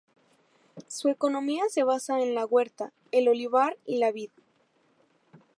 [0.87, 4.31] Su economía se basa en la huerta, el olivar y la vid.